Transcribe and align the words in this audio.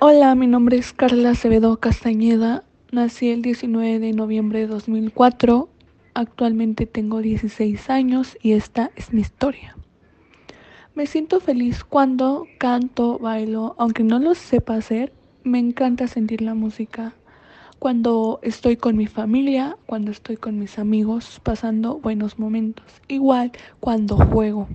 Hola, 0.00 0.36
mi 0.36 0.46
nombre 0.46 0.76
es 0.76 0.92
Carla 0.92 1.30
Acevedo 1.30 1.80
Castañeda. 1.80 2.62
Nací 2.92 3.30
el 3.30 3.42
19 3.42 3.98
de 3.98 4.12
noviembre 4.12 4.60
de 4.60 4.68
2004. 4.68 5.68
Actualmente 6.14 6.86
tengo 6.86 7.20
16 7.20 7.90
años 7.90 8.38
y 8.40 8.52
esta 8.52 8.92
es 8.94 9.12
mi 9.12 9.22
historia. 9.22 9.76
Me 10.94 11.06
siento 11.06 11.40
feliz 11.40 11.82
cuando 11.82 12.46
canto, 12.58 13.18
bailo, 13.18 13.74
aunque 13.76 14.04
no 14.04 14.20
lo 14.20 14.36
sepa 14.36 14.76
hacer, 14.76 15.12
me 15.42 15.58
encanta 15.58 16.06
sentir 16.06 16.42
la 16.42 16.54
música. 16.54 17.14
Cuando 17.80 18.38
estoy 18.44 18.76
con 18.76 18.96
mi 18.96 19.08
familia, 19.08 19.76
cuando 19.86 20.12
estoy 20.12 20.36
con 20.36 20.60
mis 20.60 20.78
amigos, 20.78 21.40
pasando 21.42 21.98
buenos 21.98 22.38
momentos. 22.38 22.86
Igual 23.08 23.50
cuando 23.80 24.16
juego 24.16 24.68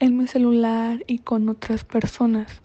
en 0.00 0.18
mi 0.18 0.26
celular 0.26 1.02
y 1.06 1.20
con 1.20 1.48
otras 1.48 1.84
personas. 1.84 2.60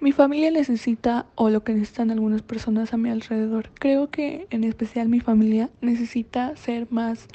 Mi 0.00 0.12
familia 0.12 0.50
necesita, 0.50 1.26
o 1.34 1.48
lo 1.50 1.64
que 1.64 1.72
necesitan 1.72 2.10
algunas 2.10 2.42
personas 2.42 2.92
a 2.92 2.96
mi 2.96 3.10
alrededor, 3.10 3.70
creo 3.74 4.10
que 4.10 4.46
en 4.50 4.64
especial 4.64 5.08
mi 5.08 5.20
familia 5.20 5.70
necesita 5.80 6.56
ser 6.56 6.86
más 6.90 7.28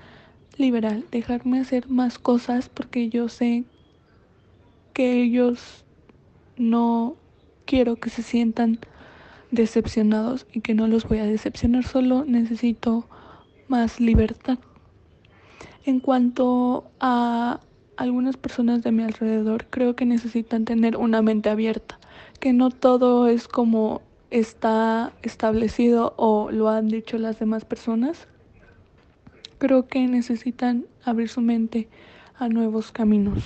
liberal, 0.58 1.06
dejarme 1.10 1.60
hacer 1.60 1.90
más 1.90 2.20
cosas 2.20 2.70
porque 2.70 3.10
yo 3.10 3.30
sé 3.30 3.64
que 4.94 5.22
ellos 5.22 5.86
no 6.58 7.16
quiero 7.66 7.96
que 7.96 8.10
se 8.10 8.22
sientan 8.22 8.80
decepcionados 9.52 10.46
y 10.54 10.62
que 10.62 10.74
no 10.74 10.88
los 10.88 11.08
voy 11.08 11.20
a 11.20 11.26
decepcionar, 11.26 11.86
solo 11.86 12.26
necesito 12.26 13.08
más 13.68 14.00
libertad. 14.00 14.60
En 15.86 16.00
cuanto 16.02 16.92
a 17.00 17.62
algunas 17.96 18.38
personas 18.38 18.84
de 18.84 18.92
mi 18.92 19.04
alrededor 19.04 19.68
creo 19.70 19.96
que 19.96 20.06
necesitan 20.06 20.66
tener 20.66 20.98
una 20.98 21.22
mente 21.22 21.50
abierta, 21.50 22.00
que 22.40 22.54
no 22.54 22.70
todo 22.70 23.28
es 23.28 23.48
como 23.48 24.02
está 24.32 25.12
establecido 25.22 26.14
o 26.18 26.52
lo 26.52 26.70
han 26.70 26.88
dicho 26.88 27.18
las 27.18 27.40
demás 27.40 27.66
personas. 27.66 28.28
Creo 29.58 29.88
que 29.88 30.08
necesitan 30.08 30.86
abrir 31.04 31.30
su 31.30 31.42
mente 31.42 31.90
a 32.38 32.48
nuevos 32.48 32.92
caminos. 32.92 33.44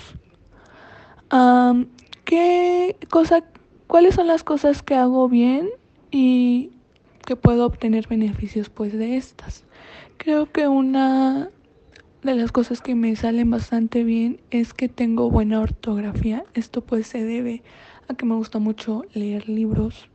¿Qué 2.26 2.96
cosa, 3.10 3.44
cuáles 3.88 4.16
son 4.16 4.28
las 4.28 4.44
cosas 4.44 4.84
que 4.84 4.96
hago 4.96 5.28
bien 5.28 5.70
y 6.12 6.72
que 7.26 7.36
puedo 7.36 7.66
obtener 7.66 8.08
beneficios 8.08 8.70
pues 8.70 8.94
de 8.94 9.18
estas? 9.18 9.64
Creo 10.18 10.52
que 10.52 10.68
una 10.68 11.50
de 12.22 12.36
las 12.36 12.52
cosas 12.52 12.82
que 12.82 12.96
me 12.96 13.16
salen 13.16 13.50
bastante 13.50 14.04
bien 14.04 14.40
es 14.52 14.74
que 14.74 14.88
tengo 14.88 15.30
buena 15.30 15.60
ortografía. 15.60 16.46
Esto 16.54 16.82
pues 16.82 17.08
se 17.08 17.24
debe 17.24 17.64
a 18.08 18.16
que 18.16 18.26
me 18.26 18.36
gusta 18.36 18.60
mucho 18.60 19.04
leer 19.14 19.50
libros, 19.50 20.08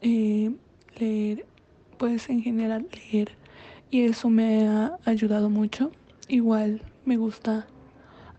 eh, 0.00 0.54
leer, 0.98 1.46
pues 1.98 2.28
en 2.28 2.42
general 2.42 2.86
leer. 2.92 3.36
Y 3.90 4.02
eso 4.02 4.30
me 4.30 4.66
ha 4.66 4.98
ayudado 5.04 5.50
mucho. 5.50 5.92
Igual 6.28 6.82
me 7.04 7.16
gusta 7.16 7.66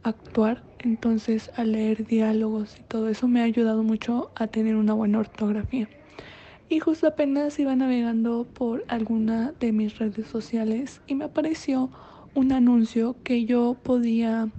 actuar, 0.04 0.64
entonces 0.80 1.52
al 1.56 1.72
leer 1.72 2.06
diálogos 2.06 2.78
y 2.80 2.84
todo 2.84 3.10
eso 3.10 3.28
me 3.28 3.42
ha 3.42 3.44
ayudado 3.44 3.84
mucho 3.84 4.32
a 4.36 4.48
tener 4.48 4.76
una 4.76 4.94
buena 4.94 5.20
ortografía. 5.20 5.88
Y 6.70 6.80
justo 6.80 7.08
apenas 7.08 7.60
iba 7.60 7.76
navegando 7.76 8.46
por 8.46 8.84
alguna 8.88 9.54
de 9.60 9.72
mis 9.72 9.98
redes 10.00 10.28
sociales 10.28 11.02
y 11.08 11.16
me 11.16 11.26
apareció 11.26 11.92
un 12.34 12.52
anuncio 12.52 13.16
que 13.24 13.46
yo 13.46 13.78
podía 13.84 14.50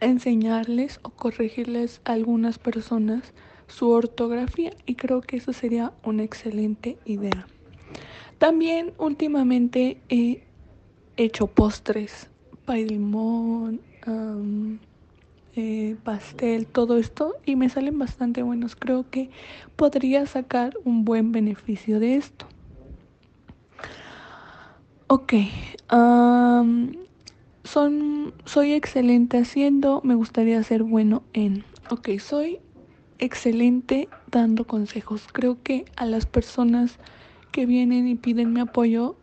enseñarles 0.00 1.00
o 1.02 1.10
corregirles 1.10 2.00
a 2.04 2.12
algunas 2.12 2.58
personas 2.58 3.32
su 3.66 3.90
ortografía 3.90 4.72
y 4.86 4.96
creo 4.96 5.20
que 5.20 5.36
eso 5.36 5.52
sería 5.52 5.92
una 6.02 6.22
excelente 6.24 6.98
idea. 7.04 7.46
También 8.38 8.92
últimamente 8.98 10.02
he 10.08 10.42
hecho 11.16 11.46
postres, 11.46 12.30
pay 12.64 12.86
limón, 12.86 13.80
eh, 15.56 15.96
pastel, 16.02 16.66
todo 16.66 16.96
esto 16.96 17.34
y 17.44 17.56
me 17.56 17.68
salen 17.68 17.98
bastante 17.98 18.42
buenos. 18.42 18.76
Creo 18.76 19.10
que 19.10 19.30
podría 19.76 20.26
sacar 20.26 20.74
un 20.84 21.04
buen 21.04 21.32
beneficio 21.32 22.00
de 22.00 22.16
esto. 22.16 22.46
Ok, 25.06 25.34
son, 27.64 28.32
soy 28.44 28.72
excelente 28.72 29.38
haciendo, 29.38 30.00
me 30.04 30.14
gustaría 30.14 30.62
ser 30.62 30.82
bueno 30.82 31.22
en. 31.32 31.64
Ok, 31.90 32.08
soy 32.18 32.58
excelente 33.18 34.08
dando 34.30 34.66
consejos. 34.66 35.26
Creo 35.32 35.62
que 35.62 35.84
a 35.96 36.06
las 36.06 36.26
personas 36.26 36.98
que 37.52 37.66
vienen 37.66 38.08
y 38.08 38.14
piden 38.14 38.52
mi 38.52 38.60
apoyo, 38.60 39.16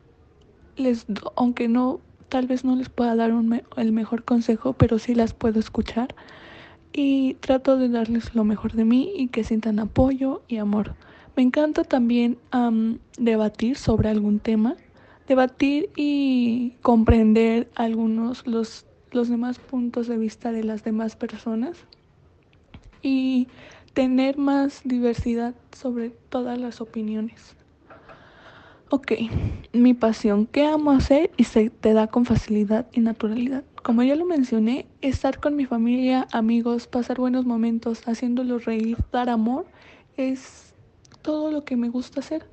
les, 0.75 1.05
aunque 1.35 1.67
no, 1.67 1.99
tal 2.29 2.47
vez 2.47 2.63
no 2.63 2.75
les 2.75 2.89
pueda 2.89 3.15
dar 3.15 3.31
el 3.77 3.91
mejor 3.91 4.23
consejo, 4.23 4.73
pero 4.73 4.99
sí 4.99 5.15
las 5.15 5.33
puedo 5.33 5.59
escuchar. 5.59 6.13
Y 6.93 7.35
trato 7.35 7.77
de 7.77 7.89
darles 7.89 8.33
lo 8.33 8.43
mejor 8.43 8.73
de 8.73 8.85
mí 8.85 9.11
y 9.15 9.27
que 9.27 9.43
sientan 9.43 9.79
apoyo 9.79 10.41
y 10.47 10.57
amor. 10.57 10.95
Me 11.35 11.43
encanta 11.43 11.83
también 11.83 12.39
debatir 13.17 13.77
sobre 13.77 14.09
algún 14.09 14.39
tema 14.39 14.75
debatir 15.27 15.89
y 15.95 16.75
comprender 16.81 17.69
algunos 17.75 18.47
los, 18.47 18.85
los 19.11 19.29
demás 19.29 19.59
puntos 19.59 20.07
de 20.07 20.17
vista 20.17 20.51
de 20.51 20.63
las 20.63 20.83
demás 20.83 21.15
personas 21.15 21.77
y 23.01 23.47
tener 23.93 24.37
más 24.37 24.81
diversidad 24.83 25.55
sobre 25.75 26.09
todas 26.09 26.57
las 26.59 26.81
opiniones. 26.81 27.55
Ok, 28.89 29.13
mi 29.73 29.93
pasión, 29.93 30.45
¿qué 30.45 30.65
amo 30.65 30.91
hacer? 30.91 31.31
Y 31.35 31.43
se 31.43 31.69
te 31.69 31.91
da 31.91 32.07
con 32.07 32.23
facilidad 32.23 32.87
y 32.93 33.01
naturalidad. 33.01 33.65
Como 33.83 34.01
ya 34.01 34.15
lo 34.15 34.23
mencioné, 34.23 34.85
estar 35.01 35.41
con 35.41 35.57
mi 35.57 35.65
familia, 35.65 36.25
amigos, 36.31 36.87
pasar 36.87 37.17
buenos 37.17 37.45
momentos, 37.45 38.07
haciéndolos 38.07 38.63
reír, 38.63 38.97
dar 39.11 39.29
amor, 39.29 39.65
es 40.15 40.73
todo 41.21 41.51
lo 41.51 41.65
que 41.65 41.75
me 41.75 41.89
gusta 41.89 42.21
hacer 42.21 42.45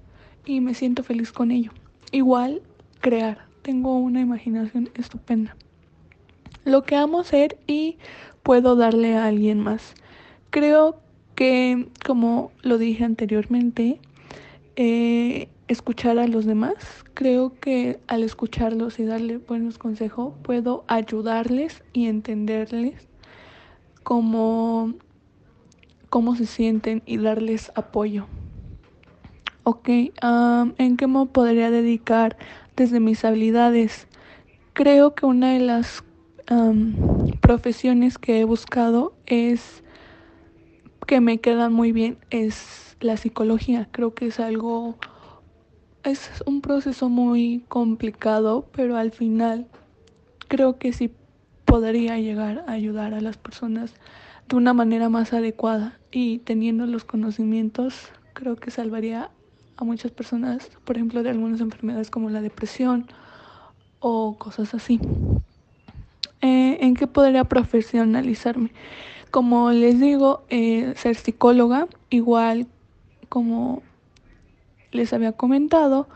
y 0.45 0.61
me 0.61 0.75
siento 0.75 1.05
feliz 1.05 1.31
con 1.31 1.53
ello. 1.53 1.71
Igual 2.13 2.63
crear. 3.01 3.47
Tengo 3.63 3.99
una 3.99 4.21
imaginación 4.21 4.91
estupenda. 4.95 5.57
Lo 6.65 6.83
que 6.83 6.97
amo 6.97 7.21
hacer 7.21 7.59
y 7.67 7.99
puedo 8.43 8.77
darle 8.77 9.17
a 9.17 9.27
alguien 9.27 9.61
más. 9.61 9.95
Creo 10.51 11.01
que, 11.35 11.89
como 12.05 12.53
lo 12.63 12.79
dije 12.79 13.05
anteriormente, 13.05 14.01
eh, 14.77 15.49
escuchar 15.69 16.19
a 16.19 16.27
los 16.27 16.45
demás. 16.45 17.05
Creo 17.15 17.59
que 17.59 18.01
al 18.07 18.23
escucharlos 18.23 18.99
y 18.99 19.05
darle 19.05 19.39
buenos 19.39 19.79
consejos, 19.79 20.35
puedo 20.43 20.85
ayudarles 20.87 21.83
y 21.93 22.07
entenderles 22.07 23.09
cómo, 24.03 24.95
cómo 26.11 26.37
se 26.37 26.47
sienten 26.47 27.03
y 27.07 27.19
darles 27.19 27.73
apoyo. 27.75 28.27
Ok, 29.67 29.89
¿en 29.89 30.97
qué 30.99 31.07
me 31.07 31.25
podría 31.25 31.71
dedicar 31.71 32.37
desde 32.77 33.01
mis 33.01 33.25
habilidades? 33.25 34.09
Creo 34.75 35.15
que 35.15 35.25
una 35.25 35.55
de 35.55 35.61
las 35.61 36.05
profesiones 37.41 38.19
que 38.19 38.41
he 38.41 38.45
buscado 38.45 39.15
es 39.25 39.83
que 41.07 41.23
me 41.23 41.39
quedan 41.39 41.73
muy 41.73 41.93
bien 41.93 42.19
es 42.29 42.99
la 43.01 43.17
psicología. 43.17 43.89
Creo 43.91 44.15
que 44.15 44.27
es 44.27 44.39
algo, 44.39 44.99
es 46.03 46.31
un 46.45 46.61
proceso 46.61 47.09
muy 47.09 47.65
complicado, 47.69 48.67
pero 48.71 48.99
al 48.99 49.13
final 49.13 49.67
creo 50.47 50.79
que 50.79 50.93
sí 50.93 51.11
podría 51.65 52.19
llegar 52.19 52.67
a 52.67 52.73
ayudar 52.73 53.15
a 53.15 53.23
las 53.23 53.39
personas 53.39 53.95
de 54.47 54.57
una 54.57 54.75
manera 54.75 55.09
más 55.09 55.33
adecuada 55.33 56.01
y 56.13 56.41
teniendo 56.41 56.85
los 56.85 57.05
conocimientos 57.07 58.11
creo 58.35 58.57
que 58.57 58.71
salvaría 58.71 59.31
a 59.77 59.85
muchas 59.85 60.11
personas, 60.13 60.71
por 60.85 60.97
ejemplo, 60.97 61.23
de 61.23 61.31
algunas 61.31 61.61
enfermedades 61.61 62.11
como 62.11 62.31
la 62.31 62.41
depresión 62.41 63.07
o 64.01 64.37
cosas 64.39 64.75
así. 64.75 65.01
Eh, 66.41 66.79
¿En 66.81 66.95
qué 66.95 67.07
podría 67.07 67.45
profesionalizarme? 67.45 68.71
Como 69.31 69.71
les 69.73 69.99
digo, 69.99 70.45
eh, 70.51 70.93
ser 70.97 71.17
psicóloga, 71.17 71.89
igual 72.11 72.67
como 73.29 73.83
les 74.93 75.13
había 75.13 75.33
comentado, 75.33 76.09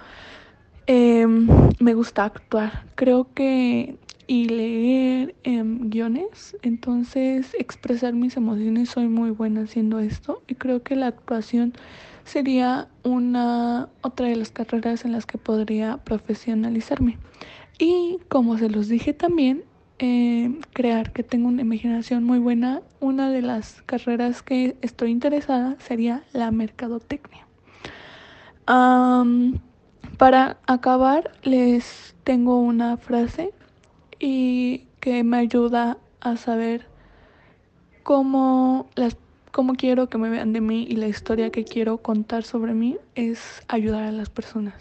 em, 0.86 1.48
me 1.80 1.94
gusta 1.94 2.24
actuar. 2.24 2.84
Creo 2.94 3.32
que 3.34 3.96
y 4.28 4.44
leer 4.44 5.34
em, 5.42 5.88
guiones, 5.88 6.54
entonces 6.62 7.54
expresar 7.58 8.12
mis 8.12 8.36
emociones 8.36 8.90
soy 8.90 9.08
muy 9.08 9.30
buena 9.30 9.62
haciendo 9.62 9.98
esto 9.98 10.42
y 10.46 10.54
creo 10.54 10.82
que 10.82 10.96
la 10.96 11.06
actuación 11.06 11.72
sería 12.24 12.88
una 13.04 13.88
otra 14.02 14.26
de 14.28 14.36
las 14.36 14.50
carreras 14.50 15.06
en 15.06 15.12
las 15.12 15.24
que 15.24 15.38
podría 15.38 15.96
profesionalizarme. 16.04 17.18
Y 17.78 18.18
como 18.28 18.58
se 18.58 18.68
los 18.68 18.88
dije 18.88 19.14
también, 19.14 19.64
eh, 19.98 20.60
crear, 20.74 21.12
que 21.12 21.22
tengo 21.22 21.48
una 21.48 21.62
imaginación 21.62 22.22
muy 22.22 22.38
buena, 22.38 22.82
una 23.00 23.30
de 23.30 23.40
las 23.40 23.80
carreras 23.86 24.42
que 24.42 24.76
estoy 24.82 25.10
interesada 25.10 25.76
sería 25.78 26.22
la 26.32 26.50
mercadotecnia. 26.50 27.46
para 30.18 30.58
acabar, 30.66 31.30
les 31.42 32.14
tengo 32.24 32.58
una 32.58 32.96
frase 32.98 33.52
y 34.18 34.84
que 35.00 35.24
me 35.24 35.38
ayuda 35.38 35.98
a 36.20 36.36
saber 36.36 36.86
cómo 38.02 38.88
las 38.94 39.16
cómo 39.52 39.74
quiero 39.74 40.08
que 40.08 40.18
me 40.18 40.30
vean 40.30 40.52
de 40.52 40.60
mí 40.60 40.86
y 40.88 40.96
la 40.96 41.08
historia 41.08 41.50
que 41.50 41.64
quiero 41.64 41.98
contar 41.98 42.44
sobre 42.44 42.74
mí 42.74 42.96
es 43.14 43.62
ayudar 43.66 44.04
a 44.04 44.12
las 44.12 44.30
personas. 44.30 44.80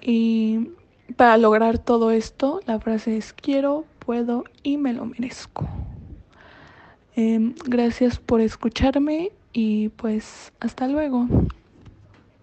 Y 0.00 0.70
para 1.16 1.36
lograr 1.36 1.78
todo 1.78 2.10
esto, 2.10 2.60
la 2.66 2.80
frase 2.80 3.16
es 3.16 3.32
quiero, 3.32 3.84
puedo 4.00 4.44
y 4.62 4.78
me 4.78 4.92
lo 4.92 5.06
merezco. 5.06 5.68
Em, 7.14 7.54
gracias 7.64 8.18
por 8.18 8.40
escucharme 8.40 9.30
y 9.52 9.90
pues 9.90 10.52
hasta 10.58 10.88
luego. 10.88 11.28